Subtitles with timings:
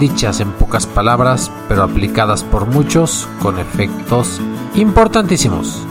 [0.00, 4.40] dichas en pocas palabras, pero aplicadas por muchos con efectos
[4.74, 5.84] importantísimos.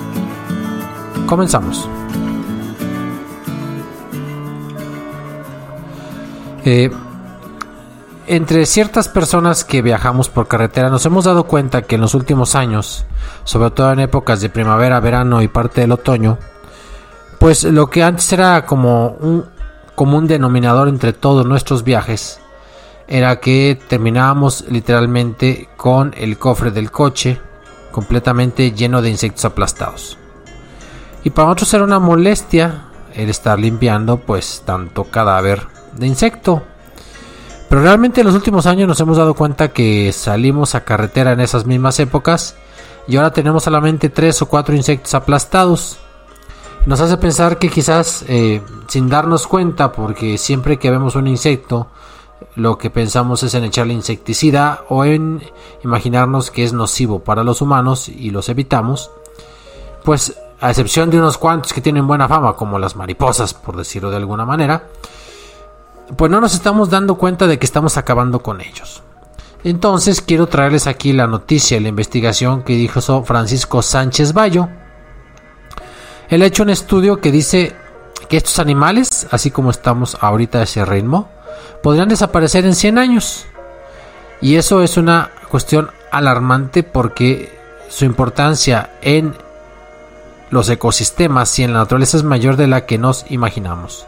[1.28, 1.88] Comenzamos.
[6.66, 6.92] Eh,
[8.28, 12.56] entre ciertas personas que viajamos por carretera nos hemos dado cuenta que en los últimos
[12.56, 13.06] años,
[13.44, 16.38] sobre todo en épocas de primavera, verano y parte del otoño,
[17.40, 19.46] pues lo que antes era como un
[19.96, 22.42] común denominador entre todos nuestros viajes
[23.09, 27.42] era que terminábamos literalmente con el cofre del coche
[27.92, 30.18] completamente lleno de insectos aplastados.
[31.24, 32.84] Y para nosotros era una molestia
[33.16, 35.64] el estar limpiando pues tanto cadáver
[35.96, 36.62] de insecto.
[37.68, 41.40] Pero realmente en los últimos años nos hemos dado cuenta que salimos a carretera en
[41.40, 42.56] esas mismas épocas
[43.08, 45.98] y ahora tenemos solamente tres o cuatro insectos aplastados.
[46.86, 51.88] Nos hace pensar que quizás eh, sin darnos cuenta, porque siempre que vemos un insecto,
[52.56, 55.42] lo que pensamos es en echarle insecticida o en
[55.84, 59.12] imaginarnos que es nocivo para los humanos y los evitamos,
[60.04, 64.10] pues a excepción de unos cuantos que tienen buena fama, como las mariposas, por decirlo
[64.10, 64.88] de alguna manera,
[66.18, 69.04] pues no nos estamos dando cuenta de que estamos acabando con ellos.
[69.64, 74.70] Entonces quiero traerles aquí la noticia, la investigación que dijo Francisco Sánchez Bayo.
[76.30, 77.76] Él ha hecho un estudio que dice
[78.30, 81.30] que estos animales, así como estamos ahorita a ese ritmo,
[81.82, 83.46] podrían desaparecer en 100 años.
[84.42, 87.58] Y eso es una cuestión alarmante porque
[87.90, 89.36] su importancia en
[90.50, 94.06] los ecosistemas y en la naturaleza es mayor de la que nos imaginamos.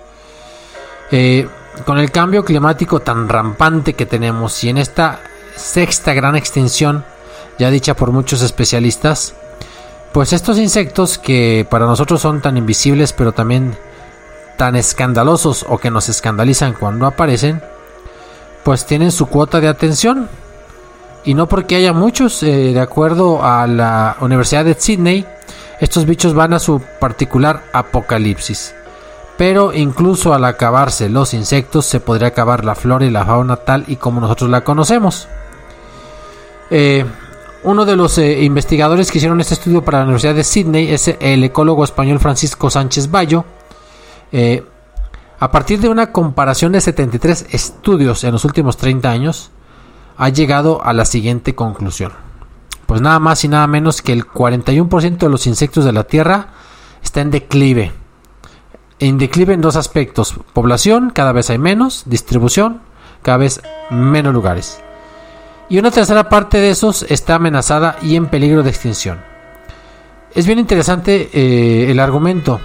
[1.12, 1.47] Eh,
[1.85, 5.19] con el cambio climático tan rampante que tenemos y en esta
[5.56, 7.06] sexta gran extinción,
[7.59, 9.35] ya dicha por muchos especialistas,
[10.12, 13.78] pues estos insectos que para nosotros son tan invisibles pero también
[14.61, 17.63] tan escandalosos o que nos escandalizan cuando aparecen,
[18.63, 20.29] pues tienen su cuota de atención.
[21.23, 25.25] Y no porque haya muchos, eh, de acuerdo a la Universidad de Sydney,
[25.79, 28.75] estos bichos van a su particular apocalipsis.
[29.35, 33.85] Pero incluso al acabarse los insectos se podría acabar la flora y la fauna tal
[33.88, 35.28] y como nosotros la conocemos.
[36.69, 37.03] Eh,
[37.63, 41.07] uno de los eh, investigadores que hicieron este estudio para la Universidad de Sydney es
[41.19, 43.43] el ecólogo español Francisco Sánchez Bayo.
[44.31, 44.63] Eh,
[45.39, 49.51] a partir de una comparación de 73 estudios en los últimos 30 años,
[50.17, 52.11] ha llegado a la siguiente conclusión.
[52.85, 56.49] Pues nada más y nada menos que el 41% de los insectos de la Tierra
[57.01, 57.91] está en declive.
[58.99, 60.35] En declive en dos aspectos.
[60.53, 62.03] Población, cada vez hay menos.
[62.05, 62.81] Distribución,
[63.23, 64.79] cada vez menos lugares.
[65.69, 69.22] Y una tercera parte de esos está amenazada y en peligro de extinción.
[70.35, 72.61] Es bien interesante eh, el argumento.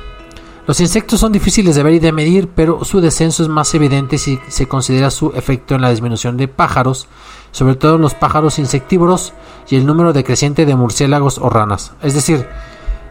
[0.66, 4.18] Los insectos son difíciles de ver y de medir, pero su descenso es más evidente
[4.18, 7.06] si se considera su efecto en la disminución de pájaros,
[7.52, 9.32] sobre todo los pájaros insectívoros
[9.68, 11.92] y el número decreciente de murciélagos o ranas.
[12.02, 12.48] Es decir,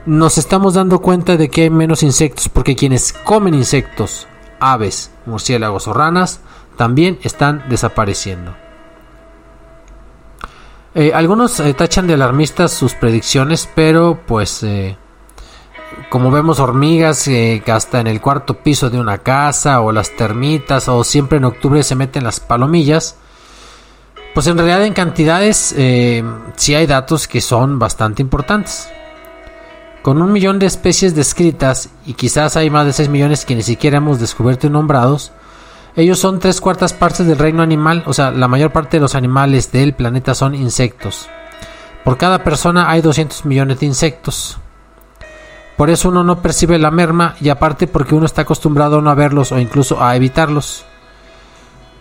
[0.05, 4.27] nos estamos dando cuenta de que hay menos insectos porque quienes comen insectos,
[4.59, 6.41] aves, murciélagos o ranas,
[6.75, 8.53] también están desapareciendo.
[10.93, 14.97] Eh, algunos eh, tachan de alarmistas sus predicciones, pero pues eh,
[16.09, 20.87] como vemos hormigas que hasta en el cuarto piso de una casa o las termitas
[20.87, 23.17] o siempre en octubre se meten las palomillas,
[24.33, 25.75] pues en realidad en cantidades
[26.55, 28.89] sí hay datos que son bastante importantes.
[30.01, 33.63] Con un millón de especies descritas y quizás hay más de 6 millones que ni
[33.63, 35.31] siquiera hemos descubierto y nombrados,
[35.95, 39.15] ellos son tres cuartas partes del reino animal, o sea, la mayor parte de los
[39.15, 41.29] animales del planeta son insectos.
[42.03, 44.59] Por cada persona hay 200 millones de insectos.
[45.77, 49.15] Por eso uno no percibe la merma y aparte porque uno está acostumbrado a no
[49.15, 50.85] verlos o incluso a evitarlos.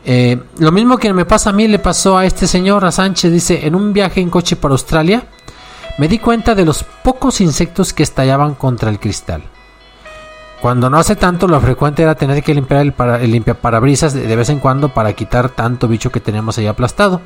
[0.05, 3.33] Eh, lo mismo que me pasa a mí le pasó a este señor, a Sánchez,
[3.33, 5.25] dice, en un viaje en coche para Australia,
[5.99, 9.43] me di cuenta de los pocos insectos que estallaban contra el cristal.
[10.61, 14.49] Cuando no hace tanto, lo frecuente era tener que limpiar el, para, limpiaparabrisas de, vez
[14.49, 17.21] en cuando para quitar tanto bicho que tenemos ahí aplastado.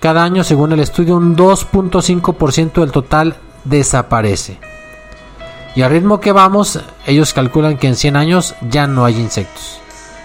[0.00, 4.58] Cada año, según el estudio, un 2.5% del total desaparece.
[5.74, 9.80] Y al ritmo que vamos, ellos calculan que en 100 años ya no hay insectos.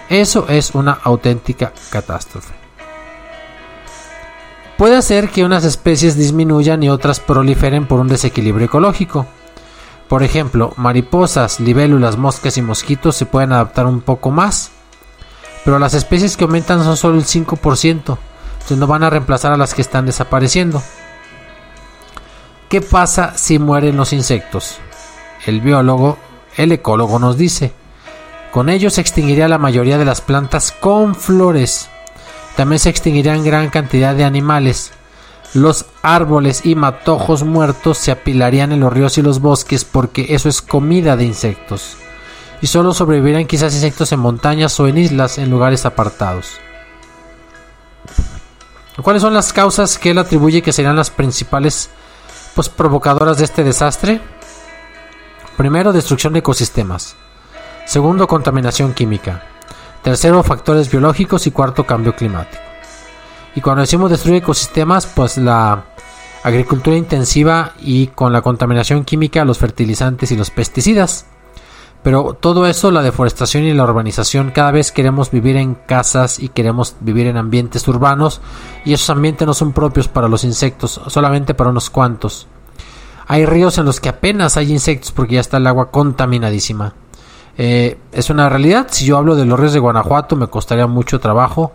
[0.08, 2.54] Eso es una auténtica catástrofe.
[4.76, 9.26] Puede hacer que unas especies disminuyan y otras proliferen por un desequilibrio ecológico.
[10.08, 14.72] Por ejemplo, mariposas, libélulas, moscas y mosquitos se pueden adaptar un poco más,
[15.64, 19.56] pero las especies que aumentan son solo el 5%, entonces no van a reemplazar a
[19.56, 20.82] las que están desapareciendo.
[22.68, 24.78] ¿Qué pasa si mueren los insectos?
[25.46, 26.18] El biólogo,
[26.56, 27.72] el ecólogo nos dice,
[28.52, 31.88] con ellos se extinguiría la mayoría de las plantas con flores.
[32.56, 34.92] También se extinguirían gran cantidad de animales,
[35.54, 40.48] los árboles y matojos muertos se apilarían en los ríos y los bosques porque eso
[40.48, 41.96] es comida de insectos.
[42.60, 46.58] Y solo sobrevivirían quizás insectos en montañas o en islas en lugares apartados.
[49.00, 51.88] ¿Cuáles son las causas que él atribuye que serían las principales
[52.56, 54.20] pues, provocadoras de este desastre?
[55.56, 57.16] Primero, destrucción de ecosistemas.
[57.86, 59.42] Segundo, contaminación química.
[60.02, 62.62] Tercero, factores biológicos y cuarto, cambio climático.
[63.54, 65.84] Y cuando decimos destruir ecosistemas, pues la
[66.42, 71.26] agricultura intensiva y con la contaminación química, los fertilizantes y los pesticidas.
[72.02, 76.50] Pero todo eso, la deforestación y la urbanización, cada vez queremos vivir en casas y
[76.50, 78.42] queremos vivir en ambientes urbanos
[78.84, 82.46] y esos ambientes no son propios para los insectos, solamente para unos cuantos.
[83.26, 86.94] Hay ríos en los que apenas hay insectos porque ya está el agua contaminadísima.
[87.56, 91.20] Eh, es una realidad, si yo hablo de los ríos de Guanajuato me costaría mucho
[91.20, 91.72] trabajo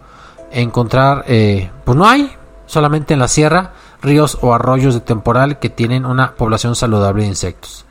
[0.51, 2.31] encontrar, eh, pues no hay,
[2.65, 7.29] solamente en la sierra, ríos o arroyos de temporal que tienen una población saludable de
[7.29, 7.85] insectos.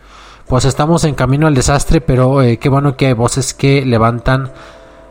[0.46, 4.50] Pues estamos en camino al desastre, pero eh, qué bueno que hay voces que levantan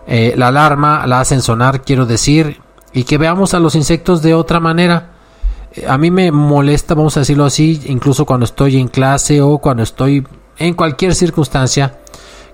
[0.08, 2.62] eh, la alarma, la hacen sonar, quiero decir,
[2.92, 5.12] y que veamos a los insectos de otra manera.
[5.88, 9.84] A mí me molesta, vamos a decirlo así, incluso cuando estoy en clase o cuando
[9.84, 10.26] estoy
[10.58, 12.00] en cualquier circunstancia,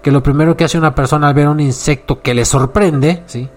[0.01, 3.49] que lo primero que hace una persona al ver un insecto que le sorprende, ¿sí?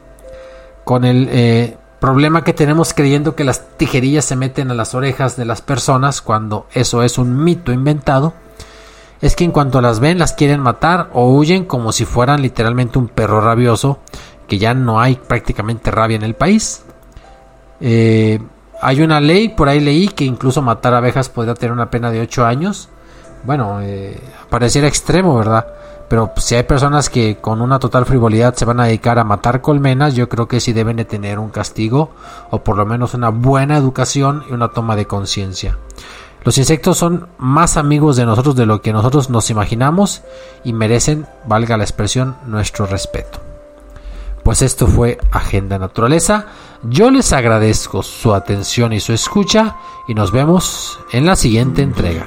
[0.85, 5.37] con el eh, problema que tenemos creyendo que las tijerillas se meten a las orejas
[5.37, 8.35] de las personas cuando eso es un mito inventado,
[9.21, 12.99] es que en cuanto las ven las quieren matar o huyen como si fueran literalmente
[12.99, 13.99] un perro rabioso,
[14.47, 16.85] que ya no hay prácticamente rabia en el país.
[17.81, 18.39] Eh,
[18.81, 22.21] hay una ley, por ahí leí, que incluso matar abejas podría tener una pena de
[22.21, 22.89] 8 años.
[23.45, 25.67] Bueno, eh, pareciera extremo, ¿verdad?
[26.09, 29.61] Pero si hay personas que con una total frivolidad se van a dedicar a matar
[29.61, 32.11] colmenas, yo creo que sí deben de tener un castigo
[32.51, 35.79] o por lo menos una buena educación y una toma de conciencia.
[36.45, 40.23] Los insectos son más amigos de nosotros de lo que nosotros nos imaginamos
[40.63, 43.41] y merecen, valga la expresión, nuestro respeto.
[44.45, 46.47] Pues esto fue Agenda Naturaleza.
[46.83, 52.27] Yo les agradezco su atención y su escucha y nos vemos en la siguiente entrega.